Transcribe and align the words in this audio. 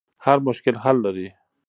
هر 0.25 0.37
مشکل 0.47 0.75
حل 0.83 0.97
لري. 1.05 1.27